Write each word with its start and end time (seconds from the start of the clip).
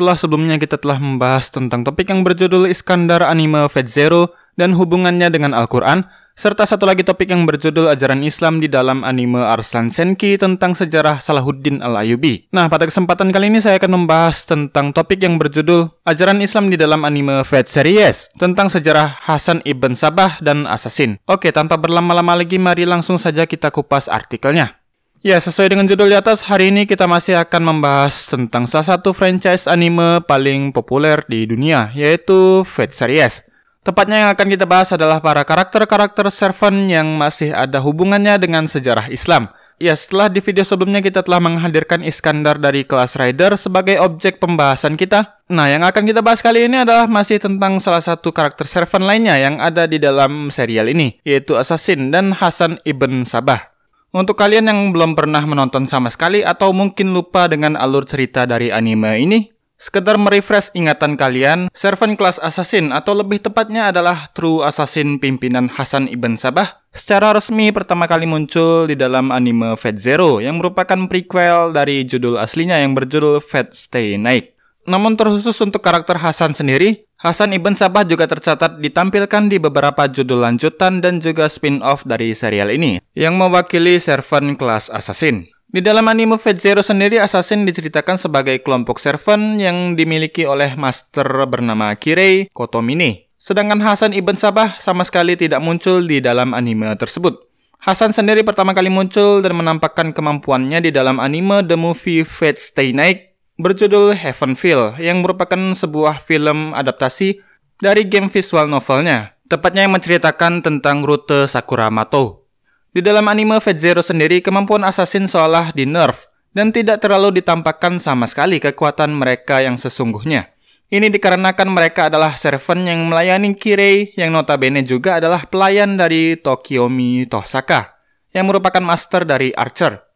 setelah 0.00 0.16
sebelumnya 0.16 0.56
kita 0.56 0.80
telah 0.80 0.96
membahas 0.96 1.52
tentang 1.52 1.84
topik 1.84 2.08
yang 2.08 2.24
berjudul 2.24 2.72
Iskandar 2.72 3.20
Anime 3.20 3.68
Fate 3.68 3.92
Zero 3.92 4.32
dan 4.56 4.72
hubungannya 4.72 5.28
dengan 5.28 5.52
Al-Quran, 5.52 6.08
serta 6.32 6.64
satu 6.64 6.88
lagi 6.88 7.04
topik 7.04 7.28
yang 7.28 7.44
berjudul 7.44 7.84
Ajaran 7.84 8.24
Islam 8.24 8.64
di 8.64 8.72
dalam 8.72 9.04
anime 9.04 9.44
Arslan 9.44 9.92
Senki 9.92 10.40
tentang 10.40 10.72
sejarah 10.72 11.20
Salahuddin 11.20 11.84
Al-Ayubi. 11.84 12.48
Nah, 12.48 12.72
pada 12.72 12.88
kesempatan 12.88 13.28
kali 13.28 13.52
ini 13.52 13.60
saya 13.60 13.76
akan 13.76 14.00
membahas 14.00 14.48
tentang 14.48 14.96
topik 14.96 15.20
yang 15.20 15.36
berjudul 15.36 15.92
Ajaran 16.08 16.40
Islam 16.40 16.72
di 16.72 16.80
dalam 16.80 17.04
anime 17.04 17.44
Fate 17.44 17.68
Series 17.68 18.32
tentang 18.40 18.72
sejarah 18.72 19.20
Hasan 19.20 19.60
Ibn 19.68 19.92
Sabah 19.92 20.40
dan 20.40 20.64
Assassin. 20.64 21.20
Oke, 21.28 21.52
tanpa 21.52 21.76
berlama-lama 21.76 22.40
lagi, 22.40 22.56
mari 22.56 22.88
langsung 22.88 23.20
saja 23.20 23.44
kita 23.44 23.68
kupas 23.68 24.08
artikelnya. 24.08 24.79
Ya, 25.20 25.36
sesuai 25.36 25.76
dengan 25.76 25.84
judul 25.84 26.08
di 26.08 26.16
atas, 26.16 26.40
hari 26.48 26.72
ini 26.72 26.88
kita 26.88 27.04
masih 27.04 27.36
akan 27.36 27.76
membahas 27.76 28.24
tentang 28.24 28.64
salah 28.64 28.96
satu 28.96 29.12
franchise 29.12 29.68
anime 29.68 30.24
paling 30.24 30.72
populer 30.72 31.20
di 31.28 31.44
dunia, 31.44 31.92
yaitu 31.92 32.64
Fate 32.64 32.96
Series. 32.96 33.44
Tepatnya 33.84 34.24
yang 34.24 34.30
akan 34.32 34.48
kita 34.48 34.64
bahas 34.64 34.96
adalah 34.96 35.20
para 35.20 35.44
karakter-karakter 35.44 36.24
servant 36.32 36.88
yang 36.88 37.20
masih 37.20 37.52
ada 37.52 37.84
hubungannya 37.84 38.32
dengan 38.40 38.64
sejarah 38.64 39.12
Islam. 39.12 39.52
Ya, 39.76 39.92
setelah 39.92 40.32
di 40.32 40.40
video 40.40 40.64
sebelumnya 40.64 41.04
kita 41.04 41.20
telah 41.20 41.44
menghadirkan 41.44 42.00
Iskandar 42.00 42.56
dari 42.56 42.88
kelas 42.88 43.12
Rider 43.20 43.60
sebagai 43.60 44.00
objek 44.00 44.40
pembahasan 44.40 44.96
kita. 44.96 45.36
Nah, 45.52 45.68
yang 45.68 45.84
akan 45.84 46.08
kita 46.08 46.24
bahas 46.24 46.40
kali 46.40 46.64
ini 46.64 46.80
adalah 46.80 47.04
masih 47.04 47.36
tentang 47.36 47.76
salah 47.84 48.00
satu 48.00 48.32
karakter 48.32 48.64
servant 48.64 49.04
lainnya 49.04 49.36
yang 49.36 49.60
ada 49.60 49.84
di 49.84 50.00
dalam 50.00 50.48
serial 50.48 50.88
ini, 50.88 51.20
yaitu 51.28 51.60
Assassin 51.60 52.08
dan 52.08 52.32
Hasan 52.32 52.80
Ibn 52.88 53.28
Sabah. 53.28 53.69
Untuk 54.10 54.34
kalian 54.34 54.66
yang 54.66 54.80
belum 54.90 55.14
pernah 55.14 55.46
menonton 55.46 55.86
sama 55.86 56.10
sekali 56.10 56.42
atau 56.42 56.74
mungkin 56.74 57.14
lupa 57.14 57.46
dengan 57.46 57.78
alur 57.78 58.02
cerita 58.02 58.42
dari 58.42 58.74
anime 58.74 59.22
ini, 59.22 59.38
sekedar 59.78 60.18
merefresh 60.18 60.74
ingatan 60.74 61.14
kalian, 61.14 61.70
Servant 61.70 62.18
Class 62.18 62.42
Assassin 62.42 62.90
atau 62.90 63.14
lebih 63.14 63.38
tepatnya 63.38 63.94
adalah 63.94 64.26
True 64.34 64.66
Assassin 64.66 65.22
pimpinan 65.22 65.70
Hasan 65.70 66.10
Ibn 66.10 66.34
Sabah 66.34 66.82
secara 66.90 67.30
resmi 67.30 67.70
pertama 67.70 68.10
kali 68.10 68.26
muncul 68.26 68.90
di 68.90 68.98
dalam 68.98 69.30
anime 69.30 69.78
Fate 69.78 70.02
Zero 70.02 70.42
yang 70.42 70.58
merupakan 70.58 71.06
prequel 71.06 71.70
dari 71.70 72.02
judul 72.02 72.34
aslinya 72.34 72.82
yang 72.82 72.98
berjudul 72.98 73.38
Fate 73.38 73.78
Stay 73.78 74.18
Night. 74.18 74.58
Namun 74.90 75.14
terkhusus 75.14 75.54
untuk 75.62 75.86
karakter 75.86 76.18
Hasan 76.18 76.50
sendiri, 76.50 77.06
Hasan 77.20 77.52
Ibn 77.52 77.76
Sabah 77.76 78.08
juga 78.08 78.24
tercatat 78.24 78.80
ditampilkan 78.80 79.52
di 79.52 79.60
beberapa 79.60 80.08
judul 80.08 80.40
lanjutan 80.40 81.04
dan 81.04 81.20
juga 81.20 81.52
spin-off 81.52 82.00
dari 82.08 82.32
serial 82.32 82.72
ini, 82.72 82.96
yang 83.12 83.36
mewakili 83.36 84.00
servant 84.00 84.56
kelas 84.56 84.88
assassin. 84.88 85.44
Di 85.68 85.84
dalam 85.84 86.08
anime 86.08 86.40
Fate 86.40 86.64
Zero 86.64 86.80
sendiri, 86.80 87.20
Assassin 87.20 87.68
diceritakan 87.68 88.16
sebagai 88.16 88.64
kelompok 88.64 88.96
servant 88.96 89.60
yang 89.60 90.00
dimiliki 90.00 90.48
oleh 90.48 90.72
master 90.80 91.28
bernama 91.44 91.92
Kirei 91.92 92.48
Kotomine. 92.56 93.28
Sedangkan 93.36 93.84
Hasan 93.84 94.16
Ibn 94.16 94.40
Sabah 94.40 94.80
sama 94.80 95.04
sekali 95.04 95.36
tidak 95.36 95.60
muncul 95.60 96.00
di 96.00 96.24
dalam 96.24 96.56
anime 96.56 96.88
tersebut. 96.96 97.36
Hasan 97.84 98.16
sendiri 98.16 98.44
pertama 98.48 98.72
kali 98.72 98.88
muncul 98.88 99.44
dan 99.44 99.52
menampakkan 99.60 100.16
kemampuannya 100.16 100.84
di 100.84 100.90
dalam 100.92 101.20
anime 101.20 101.68
The 101.68 101.76
Movie 101.76 102.24
Fate 102.24 102.58
Stay 102.58 102.96
Night 102.96 103.29
berjudul 103.60 104.16
Heavenville 104.16 104.96
yang 105.00 105.20
merupakan 105.20 105.56
sebuah 105.76 106.20
film 106.24 106.72
adaptasi 106.72 107.40
dari 107.80 108.04
game 108.08 108.28
visual 108.28 108.68
novelnya, 108.68 109.36
tepatnya 109.48 109.88
yang 109.88 109.96
menceritakan 109.96 110.60
tentang 110.64 111.04
rute 111.04 111.48
Sakura 111.48 111.88
Mato. 111.88 112.48
Di 112.90 113.00
dalam 113.00 113.24
anime 113.30 113.62
Fate 113.62 113.78
Zero 113.78 114.02
sendiri, 114.02 114.42
kemampuan 114.42 114.82
assassin 114.82 115.30
seolah 115.30 115.70
di 115.70 115.86
nerf 115.86 116.26
dan 116.50 116.74
tidak 116.74 116.98
terlalu 116.98 117.38
ditampakkan 117.38 118.02
sama 118.02 118.26
sekali 118.26 118.58
kekuatan 118.58 119.14
mereka 119.14 119.62
yang 119.62 119.78
sesungguhnya. 119.78 120.50
Ini 120.90 121.06
dikarenakan 121.06 121.70
mereka 121.70 122.10
adalah 122.10 122.34
servant 122.34 122.82
yang 122.82 123.06
melayani 123.06 123.54
Kirei 123.54 124.10
yang 124.18 124.34
notabene 124.34 124.82
juga 124.82 125.22
adalah 125.22 125.46
pelayan 125.46 125.94
dari 125.94 126.34
Tokiomi 126.34 127.30
Tosaka 127.30 127.94
yang 128.34 128.50
merupakan 128.50 128.82
master 128.82 129.22
dari 129.22 129.54
Archer. 129.54 130.09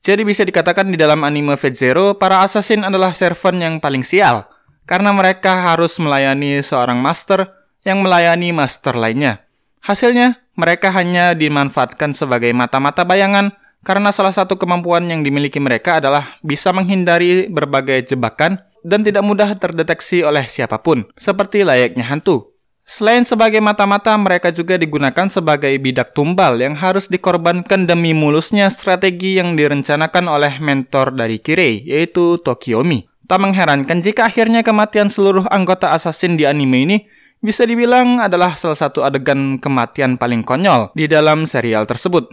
Jadi 0.00 0.24
bisa 0.24 0.48
dikatakan 0.48 0.88
di 0.88 0.96
dalam 0.96 1.20
anime 1.28 1.60
Fate 1.60 1.76
Zero, 1.76 2.16
para 2.16 2.40
assassin 2.40 2.80
adalah 2.80 3.12
servant 3.12 3.60
yang 3.60 3.84
paling 3.84 4.00
sial, 4.00 4.48
karena 4.88 5.12
mereka 5.12 5.52
harus 5.72 6.00
melayani 6.00 6.64
seorang 6.64 6.96
master 6.96 7.52
yang 7.84 8.00
melayani 8.00 8.48
master 8.48 8.96
lainnya. 8.96 9.44
Hasilnya, 9.84 10.40
mereka 10.56 10.88
hanya 10.92 11.36
dimanfaatkan 11.36 12.16
sebagai 12.16 12.52
mata-mata 12.56 13.04
bayangan 13.04 13.52
karena 13.84 14.12
salah 14.12 14.32
satu 14.32 14.60
kemampuan 14.60 15.08
yang 15.08 15.24
dimiliki 15.24 15.56
mereka 15.56 16.00
adalah 16.00 16.36
bisa 16.44 16.72
menghindari 16.72 17.48
berbagai 17.48 18.12
jebakan 18.12 18.60
dan 18.80 19.04
tidak 19.04 19.24
mudah 19.24 19.52
terdeteksi 19.56 20.24
oleh 20.24 20.48
siapa 20.48 20.80
pun, 20.80 21.08
seperti 21.16 21.64
layaknya 21.64 22.08
hantu. 22.08 22.49
Selain 22.90 23.22
sebagai 23.22 23.62
mata-mata, 23.62 24.10
mereka 24.18 24.50
juga 24.50 24.74
digunakan 24.74 25.30
sebagai 25.30 25.70
bidak 25.78 26.10
tumbal 26.10 26.58
yang 26.58 26.74
harus 26.74 27.06
dikorbankan 27.06 27.86
demi 27.86 28.10
mulusnya 28.10 28.66
strategi 28.66 29.38
yang 29.38 29.54
direncanakan 29.54 30.26
oleh 30.26 30.58
mentor 30.58 31.14
dari 31.14 31.38
Kirei, 31.38 31.86
yaitu 31.86 32.42
Tokiomi. 32.42 33.06
Tak 33.30 33.38
mengherankan 33.38 34.02
jika 34.02 34.26
akhirnya 34.26 34.66
kematian 34.66 35.06
seluruh 35.06 35.46
anggota 35.54 35.94
assassin 35.94 36.34
di 36.34 36.50
anime 36.50 36.82
ini 36.82 36.98
bisa 37.38 37.62
dibilang 37.62 38.18
adalah 38.18 38.58
salah 38.58 38.74
satu 38.74 39.06
adegan 39.06 39.62
kematian 39.62 40.18
paling 40.18 40.42
konyol 40.42 40.90
di 40.98 41.06
dalam 41.06 41.46
serial 41.46 41.86
tersebut. 41.86 42.26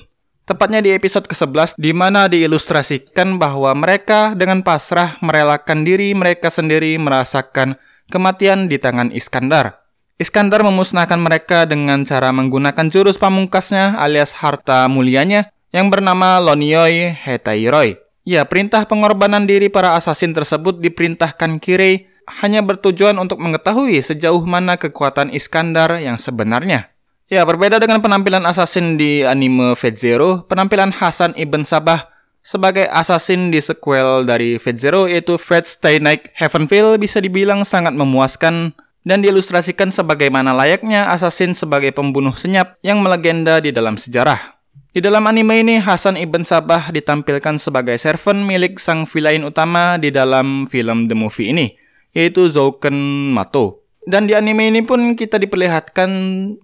Tepatnya 0.50 0.81
di 0.81 0.89
episode 0.89 1.29
ke-11 1.29 1.78
di 1.78 1.94
mana 1.94 2.25
diilustrasikan 2.25 3.38
bahwa 3.38 3.78
mereka 3.78 4.34
dengan 4.34 4.66
pasrah 4.66 5.22
merelakan 5.22 5.85
diri 5.85 6.18
mereka 6.18 6.50
sendiri 6.50 6.97
merasakan 6.97 7.78
kematian 8.09 8.66
di 8.66 8.81
tangan 8.81 9.13
Iskandar. 9.13 9.86
Iskandar 10.17 10.66
memusnahkan 10.66 11.22
mereka 11.22 11.69
dengan 11.69 12.01
cara 12.01 12.33
menggunakan 12.33 12.89
jurus 12.89 13.22
pamungkasnya 13.22 14.01
alias 14.01 14.33
harta 14.33 14.89
mulianya 14.89 15.53
yang 15.69 15.94
bernama 15.94 16.41
Lonioi 16.41 17.13
Hetairoi. 17.13 18.01
Ya, 18.25 18.41
perintah 18.50 18.89
pengorbanan 18.89 19.45
diri 19.45 19.69
para 19.69 19.94
asasin 19.94 20.33
tersebut 20.33 20.81
diperintahkan 20.81 21.61
Kirei 21.61 22.09
hanya 22.41 22.66
bertujuan 22.66 23.13
untuk 23.22 23.38
mengetahui 23.38 24.01
sejauh 24.01 24.41
mana 24.41 24.81
kekuatan 24.81 25.29
Iskandar 25.29 26.01
yang 26.01 26.17
sebenarnya. 26.17 26.89
Ya, 27.29 27.45
berbeda 27.45 27.77
dengan 27.77 28.01
penampilan 28.01 28.41
asasin 28.50 28.97
di 28.97 29.22
anime 29.22 29.77
Fate 29.77 30.01
Zero, 30.01 30.50
penampilan 30.50 30.97
Hasan 30.97 31.38
Ibn 31.38 31.61
Sabah 31.61 32.09
sebagai 32.41 32.89
asasin 32.89 33.53
di 33.53 33.61
sequel 33.61 34.25
dari 34.25 34.57
Fate 34.57 34.81
Zero 34.81 35.06
yaitu 35.06 35.38
Fate 35.38 35.69
Stay 35.69 36.01
Night 36.01 36.33
Heavenville 36.33 36.97
bisa 36.97 37.22
dibilang 37.22 37.61
sangat 37.67 37.94
memuaskan 37.94 38.73
dan 39.07 39.23
diilustrasikan 39.23 39.88
sebagaimana 39.88 40.51
layaknya 40.51 41.07
Assassin 41.07 41.56
sebagai 41.56 41.95
pembunuh 41.95 42.35
senyap 42.35 42.75
yang 42.84 43.00
melegenda 43.00 43.63
di 43.63 43.72
dalam 43.72 43.95
sejarah. 43.95 44.59
Di 44.91 45.00
dalam 45.00 45.23
anime 45.29 45.63
ini, 45.63 45.79
Hasan 45.79 46.19
Ibn 46.19 46.44
Sabah 46.44 46.91
ditampilkan 46.91 47.56
sebagai 47.56 47.95
servant 47.95 48.44
milik 48.44 48.84
sang 48.84 49.07
villain 49.07 49.47
utama 49.47 49.95
di 49.95 50.12
dalam 50.12 50.68
film 50.68 51.07
The 51.07 51.16
Movie 51.16 51.56
ini, 51.56 51.68
yaitu 52.12 52.51
Zouken 52.51 53.31
Mato. 53.31 53.88
Dan 54.03 54.28
di 54.28 54.35
anime 54.35 54.68
ini 54.68 54.84
pun 54.84 55.16
kita 55.16 55.39
diperlihatkan 55.39 56.09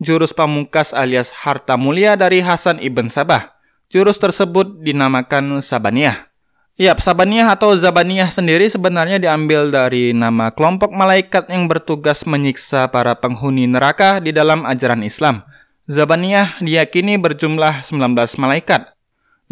jurus 0.04 0.36
pamungkas 0.36 0.92
alias 0.92 1.31
harta 1.31 1.80
mulia 1.80 2.20
dari 2.20 2.44
Hasan 2.44 2.81
Ibn 2.84 3.08
Sabah. 3.08 3.56
Jurus 3.88 4.18
tersebut 4.18 4.81
dinamakan 4.81 5.62
Sabaniyah. 5.62 6.32
Ya, 6.73 6.97
Sabaniyah 6.97 7.53
atau 7.53 7.78
Zabaniyah 7.78 8.34
sendiri 8.34 8.66
sebenarnya 8.66 9.22
diambil 9.22 9.69
dari 9.69 10.09
nama 10.09 10.50
kelompok 10.50 10.89
malaikat 10.89 11.45
yang 11.45 11.69
bertugas 11.69 12.25
menyiksa 12.25 12.89
para 12.89 13.13
penghuni 13.13 13.69
neraka 13.69 14.17
di 14.17 14.34
dalam 14.34 14.66
ajaran 14.66 15.06
Islam. 15.06 15.45
Zabaniyah 15.85 16.57
diyakini 16.66 17.22
berjumlah 17.22 17.85
19 17.85 18.17
malaikat 18.41 18.89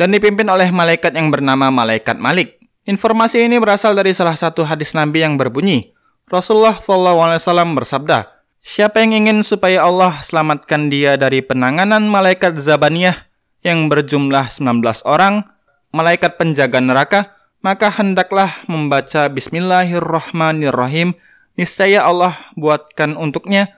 dan 0.02 0.10
dipimpin 0.10 0.50
oleh 0.50 0.74
malaikat 0.74 1.14
yang 1.14 1.30
bernama 1.30 1.70
Malaikat 1.70 2.18
Malik. 2.18 2.58
Informasi 2.90 3.46
ini 3.46 3.62
berasal 3.62 3.94
dari 3.94 4.18
salah 4.18 4.34
satu 4.34 4.66
hadis 4.66 4.98
Nabi 4.98 5.22
yang 5.22 5.38
berbunyi, 5.38 5.94
Rasulullah 6.26 6.74
SAW 6.82 7.38
bersabda, 7.78 8.34
Siapa 8.66 8.98
yang 8.98 9.14
ingin 9.14 9.46
supaya 9.46 9.86
Allah 9.86 10.26
selamatkan 10.26 10.90
dia 10.90 11.22
dari 11.22 11.46
penanganan 11.46 12.02
malaikat 12.10 12.58
Zabaniyah 12.58 13.30
yang 13.62 13.94
berjumlah 13.94 14.50
19 14.50 15.06
orang, 15.06 15.46
malaikat 15.92 16.40
penjaga 16.40 16.80
neraka, 16.80 17.36
maka 17.62 17.92
hendaklah 17.94 18.50
membaca 18.66 19.28
Bismillahirrahmanirrahim. 19.30 21.14
Niscaya 21.60 22.08
Allah 22.08 22.40
buatkan 22.56 23.20
untuknya 23.20 23.76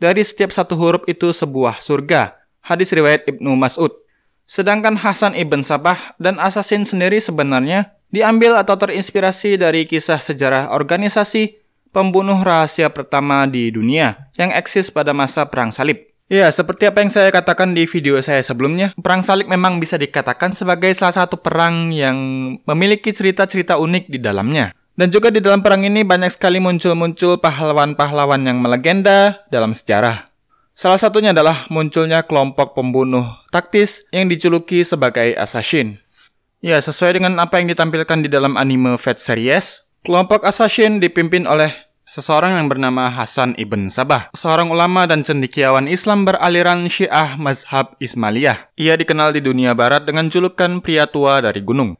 dari 0.00 0.24
setiap 0.24 0.50
satu 0.50 0.74
huruf 0.74 1.04
itu 1.06 1.30
sebuah 1.30 1.78
surga. 1.84 2.40
Hadis 2.64 2.90
riwayat 2.90 3.28
Ibnu 3.28 3.54
Mas'ud. 3.54 3.92
Sedangkan 4.50 4.98
Hasan 4.98 5.38
ibn 5.38 5.62
Sabah 5.62 6.18
dan 6.18 6.42
Assassin 6.42 6.82
sendiri 6.82 7.22
sebenarnya 7.22 7.94
diambil 8.10 8.58
atau 8.58 8.74
terinspirasi 8.74 9.54
dari 9.54 9.86
kisah 9.86 10.18
sejarah 10.18 10.74
organisasi 10.74 11.54
pembunuh 11.94 12.42
rahasia 12.42 12.90
pertama 12.90 13.46
di 13.46 13.70
dunia 13.70 14.26
yang 14.34 14.50
eksis 14.50 14.90
pada 14.90 15.14
masa 15.14 15.46
Perang 15.46 15.70
Salib. 15.70 16.09
Ya, 16.30 16.46
seperti 16.54 16.86
apa 16.86 17.02
yang 17.02 17.10
saya 17.10 17.34
katakan 17.34 17.74
di 17.74 17.90
video 17.90 18.14
saya 18.22 18.38
sebelumnya, 18.46 18.94
Perang 19.02 19.26
Salib 19.26 19.50
memang 19.50 19.82
bisa 19.82 19.98
dikatakan 19.98 20.54
sebagai 20.54 20.94
salah 20.94 21.26
satu 21.26 21.42
perang 21.42 21.90
yang 21.90 22.14
memiliki 22.70 23.10
cerita-cerita 23.10 23.82
unik 23.82 24.06
di 24.06 24.22
dalamnya. 24.22 24.70
Dan 24.94 25.10
juga 25.10 25.34
di 25.34 25.42
dalam 25.42 25.58
perang 25.58 25.82
ini 25.82 26.06
banyak 26.06 26.30
sekali 26.30 26.62
muncul-muncul 26.62 27.42
pahlawan-pahlawan 27.42 28.46
yang 28.46 28.62
melegenda 28.62 29.42
dalam 29.50 29.74
sejarah. 29.74 30.30
Salah 30.78 31.02
satunya 31.02 31.34
adalah 31.34 31.66
munculnya 31.66 32.22
kelompok 32.22 32.78
pembunuh 32.78 33.26
taktis 33.50 34.06
yang 34.14 34.30
dijuluki 34.30 34.86
sebagai 34.86 35.34
assassin. 35.34 35.98
Ya, 36.62 36.78
sesuai 36.78 37.18
dengan 37.18 37.42
apa 37.42 37.58
yang 37.58 37.66
ditampilkan 37.74 38.22
di 38.22 38.30
dalam 38.30 38.54
anime 38.54 38.94
Fate 39.02 39.18
Series, 39.18 39.82
kelompok 40.06 40.46
assassin 40.46 41.02
dipimpin 41.02 41.42
oleh 41.50 41.89
seseorang 42.10 42.58
yang 42.58 42.66
bernama 42.66 43.06
Hasan 43.06 43.54
Ibn 43.54 43.86
Sabah, 43.86 44.34
seorang 44.34 44.74
ulama 44.74 45.06
dan 45.06 45.22
cendekiawan 45.22 45.86
Islam 45.86 46.26
beraliran 46.26 46.90
Syiah 46.90 47.38
Mazhab 47.38 47.94
Ismailiyah. 48.02 48.74
Ia 48.74 48.98
dikenal 48.98 49.30
di 49.30 49.40
dunia 49.40 49.78
barat 49.78 50.02
dengan 50.02 50.26
julukan 50.26 50.82
pria 50.82 51.06
tua 51.06 51.38
dari 51.38 51.62
gunung. 51.62 51.94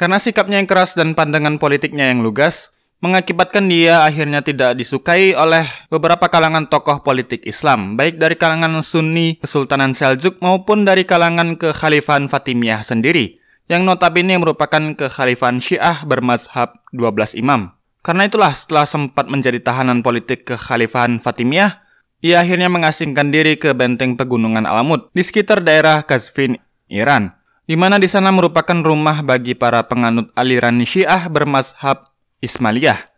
Karena 0.00 0.16
sikapnya 0.16 0.58
yang 0.58 0.66
keras 0.66 0.96
dan 0.96 1.12
pandangan 1.12 1.60
politiknya 1.60 2.08
yang 2.08 2.24
lugas, 2.24 2.72
mengakibatkan 3.04 3.68
dia 3.68 4.08
akhirnya 4.08 4.40
tidak 4.40 4.80
disukai 4.80 5.36
oleh 5.36 5.68
beberapa 5.92 6.24
kalangan 6.32 6.64
tokoh 6.66 7.04
politik 7.04 7.44
Islam, 7.44 8.00
baik 8.00 8.16
dari 8.16 8.40
kalangan 8.40 8.80
Sunni 8.80 9.36
Kesultanan 9.44 9.92
Seljuk 9.92 10.40
maupun 10.40 10.88
dari 10.88 11.04
kalangan 11.04 11.60
kekhalifahan 11.60 12.32
Fatimiyah 12.32 12.80
sendiri, 12.80 13.38
yang 13.68 13.84
notabene 13.84 14.40
merupakan 14.40 14.96
kekhalifahan 14.96 15.60
Syiah 15.60 16.00
bermazhab 16.08 16.80
12 16.96 17.36
imam. 17.36 17.83
Karena 18.04 18.28
itulah 18.28 18.52
setelah 18.52 18.84
sempat 18.84 19.32
menjadi 19.32 19.64
tahanan 19.64 20.04
politik 20.04 20.44
kekhalifahan 20.44 21.24
Fatimiyah, 21.24 21.80
ia 22.20 22.44
akhirnya 22.44 22.68
mengasingkan 22.68 23.32
diri 23.32 23.56
ke 23.56 23.72
benteng 23.72 24.20
pegunungan 24.20 24.68
Alamut 24.68 25.08
di 25.16 25.24
sekitar 25.24 25.64
daerah 25.64 26.04
Kazvin, 26.04 26.60
Iran 26.92 27.32
di 27.64 27.76
mana 27.80 27.96
di 27.96 28.08
sana 28.08 28.28
merupakan 28.28 28.76
rumah 28.84 29.24
bagi 29.24 29.56
para 29.56 29.80
penganut 29.88 30.28
aliran 30.36 30.84
Syiah 30.84 31.32
bermazhab 31.32 32.12
Ismailiyah 32.44 33.08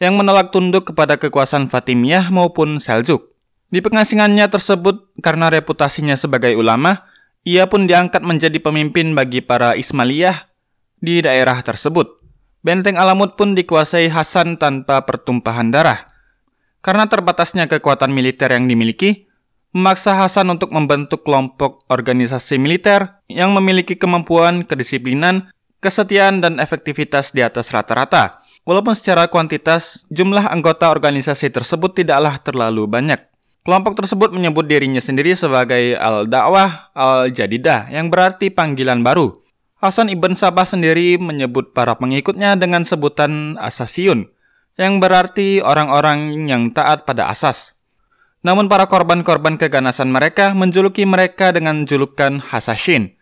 yang 0.00 0.16
menolak 0.16 0.48
tunduk 0.48 0.88
kepada 0.92 1.20
kekuasaan 1.20 1.68
Fatimiyah 1.68 2.32
maupun 2.32 2.80
Seljuk. 2.80 3.36
Di 3.68 3.84
pengasingannya 3.84 4.48
tersebut 4.48 5.12
karena 5.20 5.52
reputasinya 5.52 6.16
sebagai 6.16 6.56
ulama, 6.56 7.04
ia 7.44 7.68
pun 7.68 7.84
diangkat 7.84 8.24
menjadi 8.24 8.56
pemimpin 8.56 9.12
bagi 9.12 9.44
para 9.44 9.76
Ismailiyah 9.76 10.48
di 11.04 11.20
daerah 11.20 11.60
tersebut. 11.60 12.19
Benteng 12.60 13.00
Alamut 13.00 13.40
pun 13.40 13.56
dikuasai 13.56 14.12
Hasan 14.12 14.60
tanpa 14.60 15.08
pertumpahan 15.08 15.72
darah. 15.72 16.12
Karena 16.84 17.08
terbatasnya 17.08 17.64
kekuatan 17.64 18.12
militer 18.12 18.52
yang 18.52 18.68
dimiliki, 18.68 19.28
memaksa 19.72 20.12
Hasan 20.16 20.52
untuk 20.52 20.68
membentuk 20.68 21.24
kelompok 21.24 21.88
organisasi 21.88 22.60
militer 22.60 23.24
yang 23.32 23.56
memiliki 23.56 23.96
kemampuan, 23.96 24.68
kedisiplinan, 24.68 25.48
kesetiaan, 25.80 26.44
dan 26.44 26.60
efektivitas 26.60 27.32
di 27.32 27.40
atas 27.40 27.72
rata-rata. 27.72 28.44
Walaupun 28.68 28.92
secara 28.92 29.32
kuantitas, 29.32 30.04
jumlah 30.12 30.52
anggota 30.52 30.92
organisasi 30.92 31.48
tersebut 31.48 32.04
tidaklah 32.04 32.36
terlalu 32.44 32.84
banyak. 32.84 33.20
Kelompok 33.64 33.96
tersebut 33.96 34.36
menyebut 34.36 34.68
dirinya 34.68 35.00
sendiri 35.00 35.32
sebagai 35.32 35.96
Al-Da'wah 35.96 36.92
Al-Jadidah, 36.92 37.88
yang 37.88 38.12
berarti 38.12 38.52
panggilan 38.52 39.00
baru. 39.00 39.40
Hasan 39.80 40.12
Ibn 40.12 40.36
Sabah 40.36 40.68
sendiri 40.68 41.16
menyebut 41.16 41.72
para 41.72 41.96
pengikutnya 41.96 42.52
dengan 42.60 42.84
sebutan 42.84 43.56
Asasiyun, 43.56 44.28
yang 44.76 45.00
berarti 45.00 45.64
orang-orang 45.64 46.36
yang 46.44 46.68
taat 46.76 47.08
pada 47.08 47.32
asas. 47.32 47.72
Namun 48.44 48.68
para 48.68 48.84
korban-korban 48.88 49.56
keganasan 49.56 50.12
mereka 50.12 50.52
menjuluki 50.52 51.08
mereka 51.08 51.52
dengan 51.52 51.88
julukan 51.88 52.44
Hasashin. 52.44 53.16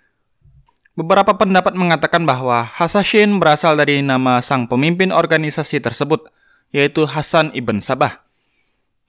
Beberapa 0.99 1.39
pendapat 1.39 1.79
mengatakan 1.79 2.27
bahwa 2.27 2.67
Hasashin 2.67 3.39
berasal 3.39 3.79
dari 3.79 4.03
nama 4.03 4.43
sang 4.43 4.67
pemimpin 4.67 5.15
organisasi 5.15 5.79
tersebut, 5.79 6.27
yaitu 6.75 7.07
Hasan 7.07 7.55
ibn 7.55 7.79
Sabah. 7.79 8.27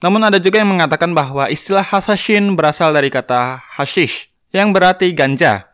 Namun 0.02 0.22
ada 0.22 0.38
juga 0.38 0.62
yang 0.62 0.70
mengatakan 0.70 1.14
bahwa 1.14 1.50
istilah 1.50 1.82
Hasashin 1.82 2.54
berasal 2.54 2.94
dari 2.94 3.10
kata 3.10 3.58
hashish, 3.74 4.30
yang 4.54 4.70
berarti 4.70 5.10
ganja, 5.14 5.69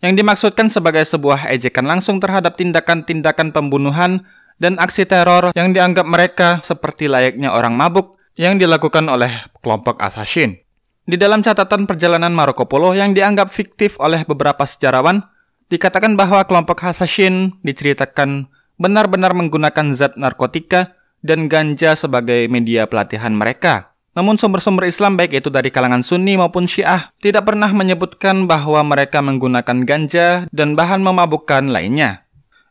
yang 0.00 0.16
dimaksudkan 0.16 0.72
sebagai 0.72 1.04
sebuah 1.04 1.52
ejekan 1.52 1.84
langsung 1.84 2.20
terhadap 2.20 2.56
tindakan-tindakan 2.56 3.52
pembunuhan 3.52 4.24
dan 4.60 4.76
aksi 4.80 5.08
teror 5.08 5.52
yang 5.56 5.72
dianggap 5.72 6.04
mereka 6.04 6.48
seperti 6.60 7.08
layaknya 7.08 7.52
orang 7.52 7.76
mabuk 7.76 8.16
yang 8.36 8.56
dilakukan 8.56 9.08
oleh 9.08 9.32
kelompok 9.60 10.00
assassin. 10.00 10.60
Di 11.04 11.16
dalam 11.16 11.44
catatan 11.44 11.88
perjalanan 11.88 12.32
Marco 12.32 12.68
Polo 12.68 12.92
yang 12.96 13.16
dianggap 13.16 13.50
fiktif 13.50 13.96
oleh 14.00 14.24
beberapa 14.24 14.62
sejarawan, 14.68 15.24
dikatakan 15.72 16.14
bahwa 16.14 16.44
kelompok 16.44 16.84
assassin 16.86 17.56
diceritakan 17.64 18.48
benar-benar 18.80 19.36
menggunakan 19.36 19.92
zat 19.96 20.16
narkotika 20.16 20.96
dan 21.20 21.52
ganja 21.52 21.92
sebagai 21.96 22.48
media 22.48 22.88
pelatihan 22.88 23.36
mereka. 23.36 23.89
Namun 24.10 24.34
sumber-sumber 24.34 24.90
Islam 24.90 25.14
baik 25.14 25.38
itu 25.38 25.48
dari 25.54 25.70
kalangan 25.70 26.02
Sunni 26.02 26.34
maupun 26.34 26.66
Syiah 26.66 27.14
tidak 27.22 27.46
pernah 27.46 27.70
menyebutkan 27.70 28.50
bahwa 28.50 28.82
mereka 28.82 29.22
menggunakan 29.22 29.86
ganja 29.86 30.50
dan 30.50 30.74
bahan 30.74 30.98
memabukkan 30.98 31.70
lainnya. 31.70 32.26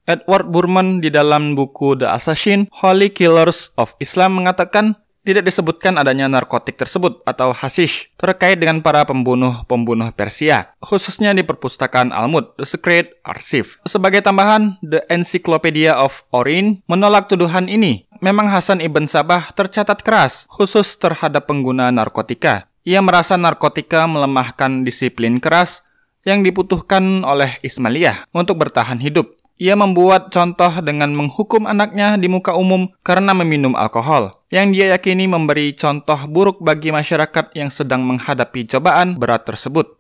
Edward 0.10 0.50
Burman 0.50 1.06
di 1.06 1.14
dalam 1.14 1.54
buku 1.54 1.94
The 1.96 2.10
Assassin, 2.10 2.66
Holy 2.74 3.14
Killers 3.14 3.70
of 3.78 3.94
Islam 4.02 4.42
mengatakan 4.42 4.98
tidak 5.22 5.46
disebutkan 5.46 6.02
adanya 6.02 6.26
narkotik 6.26 6.74
tersebut 6.74 7.22
atau 7.30 7.54
hashish 7.54 8.10
terkait 8.18 8.58
dengan 8.58 8.82
para 8.82 9.06
pembunuh-pembunuh 9.06 10.10
Persia, 10.18 10.74
khususnya 10.82 11.38
di 11.38 11.46
perpustakaan 11.46 12.10
Almud, 12.10 12.58
The 12.58 12.66
Secret 12.66 13.22
Archive. 13.22 13.78
Sebagai 13.86 14.26
tambahan, 14.26 14.82
The 14.82 15.06
Encyclopedia 15.14 15.94
of 15.94 16.26
Orin 16.34 16.82
menolak 16.90 17.30
tuduhan 17.30 17.70
ini. 17.70 18.09
Memang 18.20 18.52
Hasan 18.52 18.84
Ibn 18.84 19.08
Sabah 19.08 19.56
tercatat 19.56 20.04
keras, 20.04 20.44
khusus 20.52 21.00
terhadap 21.00 21.48
pengguna 21.48 21.88
narkotika. 21.88 22.68
Ia 22.84 23.00
merasa 23.00 23.40
narkotika 23.40 24.12
melemahkan 24.12 24.84
disiplin 24.84 25.40
keras 25.40 25.88
yang 26.28 26.44
dibutuhkan 26.44 27.24
oleh 27.24 27.64
Ismailiyah 27.64 28.28
untuk 28.36 28.60
bertahan 28.60 29.00
hidup. 29.00 29.40
Ia 29.60 29.76
membuat 29.80 30.32
contoh 30.36 30.72
dengan 30.84 31.12
menghukum 31.16 31.64
anaknya 31.64 32.20
di 32.20 32.32
muka 32.32 32.56
umum 32.60 32.92
karena 33.08 33.36
meminum 33.36 33.76
alkohol, 33.76 34.40
yang 34.52 34.72
dia 34.72 34.96
yakini 34.96 35.28
memberi 35.28 35.76
contoh 35.76 36.20
buruk 36.28 36.60
bagi 36.60 36.92
masyarakat 36.92 37.56
yang 37.56 37.72
sedang 37.72 38.04
menghadapi 38.04 38.68
cobaan 38.68 39.20
berat 39.20 39.48
tersebut. 39.48 39.99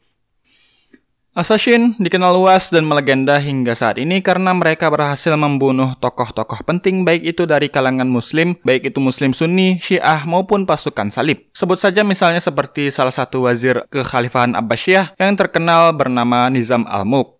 Assassin 1.39 1.95
dikenal 1.95 2.35
luas 2.35 2.67
dan 2.67 2.83
melegenda 2.83 3.39
hingga 3.39 3.71
saat 3.71 3.95
ini 3.95 4.19
karena 4.19 4.51
mereka 4.51 4.91
berhasil 4.91 5.31
membunuh 5.39 5.95
tokoh-tokoh 5.95 6.67
penting 6.67 7.07
baik 7.07 7.23
itu 7.23 7.47
dari 7.47 7.71
kalangan 7.71 8.11
muslim, 8.11 8.59
baik 8.67 8.91
itu 8.91 8.99
muslim 8.99 9.31
sunni, 9.31 9.79
syiah 9.79 10.27
maupun 10.27 10.67
pasukan 10.67 11.07
salib. 11.07 11.47
Sebut 11.55 11.79
saja 11.79 12.03
misalnya 12.03 12.43
seperti 12.43 12.91
salah 12.91 13.15
satu 13.15 13.47
wazir 13.47 13.87
kekhalifahan 13.87 14.51
Abbasiyah 14.51 15.15
yang 15.15 15.39
terkenal 15.39 15.95
bernama 15.95 16.51
Nizam 16.51 16.83
al-Mulk. 16.83 17.39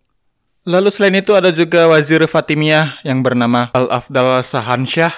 Lalu 0.63 0.95
selain 0.95 1.19
itu 1.19 1.35
ada 1.35 1.51
juga 1.51 1.87
Wazir 1.91 2.23
Fatimiyah 2.23 3.03
yang 3.03 3.19
bernama 3.19 3.73
Al-Afdal 3.75 4.43
Sahansyah 4.43 5.11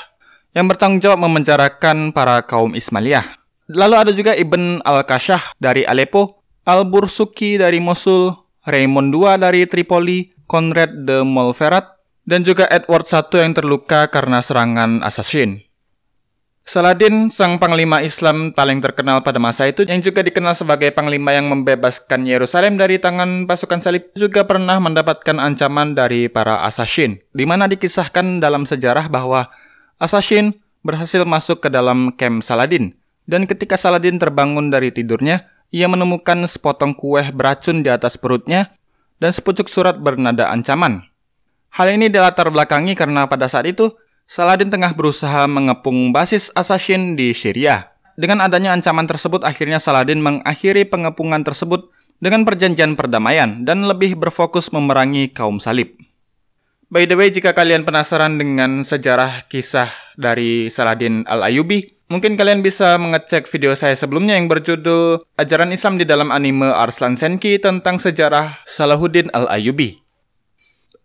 yang 0.58 0.66
bertanggung 0.66 1.02
jawab 1.02 1.22
memenjarakan 1.22 2.16
para 2.16 2.40
kaum 2.46 2.74
Ismailiyah. 2.74 3.26
Lalu 3.70 3.96
ada 3.98 4.12
juga 4.16 4.32
Ibn 4.34 4.82
Al-Kashah 4.82 5.58
dari 5.60 5.86
Aleppo, 5.86 6.42
Al-Bursuki 6.64 7.60
dari 7.60 7.82
Mosul, 7.84 8.32
Raymond 8.66 9.10
II 9.14 9.42
dari 9.42 9.66
Tripoli, 9.66 10.30
Conrad 10.46 11.08
de 11.08 11.26
Montferrat, 11.26 11.98
dan 12.28 12.46
juga 12.46 12.70
Edward 12.70 13.10
I 13.10 13.42
yang 13.42 13.54
terluka 13.58 14.08
karena 14.14 14.46
serangan 14.46 15.02
assassin. 15.02 15.66
Saladin, 16.62 17.34
sang 17.34 17.58
panglima 17.58 18.06
Islam 18.06 18.54
paling 18.54 18.86
terkenal 18.86 19.26
pada 19.26 19.42
masa 19.42 19.66
itu, 19.66 19.82
yang 19.82 19.98
juga 19.98 20.22
dikenal 20.22 20.54
sebagai 20.54 20.94
panglima 20.94 21.34
yang 21.34 21.50
membebaskan 21.50 22.30
Yerusalem 22.30 22.78
dari 22.78 23.02
tangan 23.02 23.50
pasukan 23.50 23.82
salib, 23.82 24.14
juga 24.14 24.46
pernah 24.46 24.78
mendapatkan 24.78 25.42
ancaman 25.42 25.98
dari 25.98 26.30
para 26.30 26.62
assassin, 26.62 27.18
di 27.34 27.50
mana 27.50 27.66
dikisahkan 27.66 28.38
dalam 28.38 28.70
sejarah 28.70 29.10
bahwa 29.10 29.50
assassin 29.98 30.54
berhasil 30.86 31.26
masuk 31.26 31.66
ke 31.66 31.70
dalam 31.74 32.14
camp 32.14 32.46
Saladin, 32.46 32.94
dan 33.26 33.50
ketika 33.50 33.74
Saladin 33.74 34.22
terbangun 34.22 34.70
dari 34.70 34.94
tidurnya, 34.94 35.50
ia 35.72 35.88
menemukan 35.88 36.44
sepotong 36.46 36.92
kue 36.94 37.24
beracun 37.32 37.82
di 37.82 37.90
atas 37.90 38.20
perutnya 38.20 38.76
dan 39.24 39.32
sepucuk 39.32 39.72
surat 39.72 39.98
bernada 39.98 40.52
ancaman. 40.52 41.08
Hal 41.72 41.88
ini 41.96 42.12
dilatar 42.12 42.52
belakangi 42.52 42.94
karena 42.94 43.26
pada 43.32 43.48
saat 43.48 43.64
itu 43.66 43.88
Saladin 44.28 44.72
tengah 44.72 44.96
berusaha 44.96 45.44
mengepung 45.48 46.16
basis 46.16 46.56
assassin 46.56 47.20
di 47.20 47.36
Syria. 47.36 47.92
Dengan 48.16 48.40
adanya 48.40 48.72
ancaman 48.72 49.04
tersebut, 49.04 49.44
akhirnya 49.44 49.80
Saladin 49.80 50.24
mengakhiri 50.24 50.88
pengepungan 50.88 51.44
tersebut 51.44 51.92
dengan 52.24 52.48
perjanjian 52.48 52.96
perdamaian 52.96 53.68
dan 53.68 53.84
lebih 53.84 54.16
berfokus 54.16 54.72
memerangi 54.72 55.32
kaum 55.36 55.60
salib. 55.60 55.96
By 56.92 57.08
the 57.08 57.16
way, 57.16 57.32
jika 57.32 57.56
kalian 57.56 57.88
penasaran 57.88 58.36
dengan 58.36 58.84
sejarah 58.84 59.48
kisah 59.48 59.92
dari 60.20 60.68
Saladin 60.68 61.24
Al-Ayubi, 61.24 62.01
mungkin 62.12 62.36
kalian 62.36 62.60
bisa 62.60 63.00
mengecek 63.00 63.48
video 63.48 63.72
saya 63.72 63.96
sebelumnya 63.96 64.36
yang 64.36 64.52
berjudul 64.52 65.24
Ajaran 65.40 65.72
Islam 65.72 65.96
di 65.96 66.04
dalam 66.04 66.28
anime 66.28 66.68
Arslan 66.68 67.16
Senki 67.16 67.56
tentang 67.64 68.04
sejarah 68.04 68.60
Salahuddin 68.68 69.32
Al-Ayubi. 69.32 70.04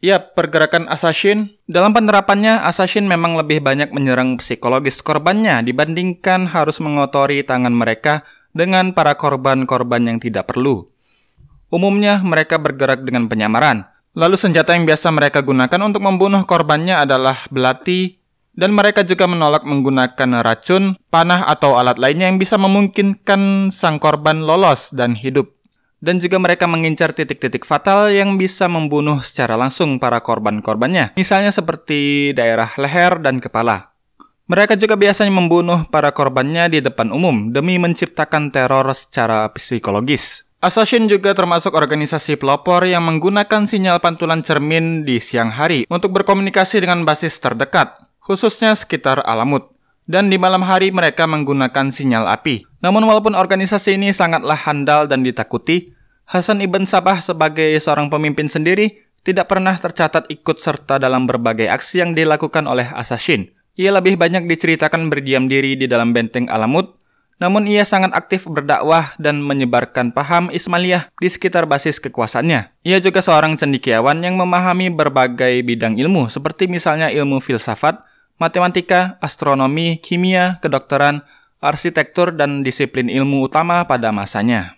Ya, 0.03 0.21
pergerakan 0.21 0.91
assassin. 0.93 1.57
Dalam 1.65 1.97
penerapannya, 1.97 2.61
assassin 2.61 3.09
memang 3.09 3.33
lebih 3.39 3.65
banyak 3.65 3.95
menyerang 3.97 4.37
psikologis 4.37 5.01
korbannya 5.01 5.65
dibandingkan 5.65 6.53
harus 6.53 6.83
mengotori 6.85 7.41
tangan 7.41 7.73
mereka 7.73 8.27
dengan 8.53 8.93
para 8.93 9.17
korban-korban 9.17 10.05
yang 10.05 10.19
tidak 10.21 10.53
perlu. 10.53 10.91
Umumnya, 11.73 12.21
mereka 12.21 12.61
bergerak 12.61 13.09
dengan 13.09 13.25
penyamaran. 13.25 13.89
Lalu 14.13 14.37
senjata 14.37 14.77
yang 14.77 14.85
biasa 14.85 15.09
mereka 15.13 15.41
gunakan 15.41 15.81
untuk 15.81 16.05
membunuh 16.05 16.45
korbannya 16.45 17.01
adalah 17.01 17.49
belati, 17.49 18.21
dan 18.57 18.73
mereka 18.73 19.05
juga 19.05 19.29
menolak 19.29 19.63
menggunakan 19.63 20.43
racun, 20.43 20.97
panah, 21.13 21.47
atau 21.47 21.77
alat 21.77 22.01
lainnya 22.01 22.33
yang 22.33 22.41
bisa 22.41 22.57
memungkinkan 22.57 23.71
sang 23.71 24.01
korban 24.01 24.43
lolos 24.43 24.91
dan 24.91 25.15
hidup 25.15 25.57
dan 26.01 26.21
juga 26.21 26.37
mereka 26.37 26.69
mengincar 26.69 27.17
titik-titik 27.17 27.65
fatal 27.65 28.13
yang 28.13 28.37
bisa 28.37 28.69
membunuh 28.69 29.25
secara 29.25 29.57
langsung 29.57 29.97
para 29.97 30.21
korban-korbannya, 30.21 31.17
misalnya 31.17 31.51
seperti 31.51 32.31
daerah 32.37 32.69
leher 32.77 33.21
dan 33.21 33.41
kepala. 33.41 33.97
Mereka 34.47 34.79
juga 34.79 34.95
biasanya 34.95 35.35
membunuh 35.35 35.91
para 35.91 36.15
korbannya 36.15 36.71
di 36.71 36.79
depan 36.79 37.11
umum 37.11 37.51
demi 37.51 37.83
menciptakan 37.83 38.55
teror 38.55 38.87
secara 38.95 39.51
psikologis. 39.51 40.47
Assassin 40.63 41.11
juga 41.11 41.35
termasuk 41.35 41.75
organisasi 41.75 42.39
pelopor 42.39 42.87
yang 42.87 43.05
menggunakan 43.05 43.67
sinyal 43.67 43.99
pantulan 43.99 44.47
cermin 44.47 45.03
di 45.03 45.19
siang 45.19 45.51
hari 45.51 45.85
untuk 45.91 46.15
berkomunikasi 46.15 46.79
dengan 46.79 47.03
basis 47.03 47.43
terdekat, 47.43 48.06
khususnya 48.27 48.75
sekitar 48.75 49.23
Alamut. 49.23 49.71
Dan 50.07 50.31
di 50.31 50.39
malam 50.39 50.63
hari 50.63 50.91
mereka 50.91 51.27
menggunakan 51.27 51.91
sinyal 51.91 52.31
api. 52.31 52.67
Namun 52.83 53.07
walaupun 53.07 53.35
organisasi 53.35 53.99
ini 53.99 54.15
sangatlah 54.15 54.55
handal 54.55 55.11
dan 55.11 55.27
ditakuti, 55.27 55.95
Hasan 56.27 56.63
Ibn 56.63 56.87
Sabah 56.87 57.23
sebagai 57.23 57.75
seorang 57.79 58.11
pemimpin 58.11 58.51
sendiri 58.51 59.03
tidak 59.27 59.51
pernah 59.51 59.75
tercatat 59.75 60.31
ikut 60.31 60.63
serta 60.63 61.03
dalam 61.03 61.27
berbagai 61.27 61.67
aksi 61.67 62.03
yang 62.03 62.15
dilakukan 62.15 62.67
oleh 62.71 62.87
Assassin. 62.95 63.51
Ia 63.75 63.91
lebih 63.91 64.15
banyak 64.15 64.47
diceritakan 64.47 65.11
berdiam 65.11 65.51
diri 65.51 65.75
di 65.75 65.91
dalam 65.91 66.15
benteng 66.15 66.47
Alamut, 66.47 66.99
namun 67.37 67.69
ia 67.69 67.85
sangat 67.85 68.17
aktif 68.17 68.49
berdakwah 68.49 69.13
dan 69.21 69.45
menyebarkan 69.45 70.15
paham 70.15 70.49
Ismailiyah 70.49 71.13
di 71.21 71.29
sekitar 71.29 71.69
basis 71.69 72.01
kekuasaannya. 72.01 72.81
Ia 72.87 72.99
juga 73.03 73.21
seorang 73.21 73.61
cendikiawan 73.61 74.25
yang 74.25 74.41
memahami 74.41 74.89
berbagai 74.89 75.61
bidang 75.67 76.01
ilmu, 76.01 76.33
seperti 76.33 76.71
misalnya 76.71 77.13
ilmu 77.13 77.43
filsafat, 77.45 78.01
matematika, 78.37 79.17
astronomi, 79.25 79.97
kimia, 80.01 80.61
kedokteran, 80.61 81.25
arsitektur, 81.61 82.37
dan 82.37 82.61
disiplin 82.61 83.09
ilmu 83.09 83.49
utama 83.49 83.85
pada 83.89 84.13
masanya. 84.13 84.76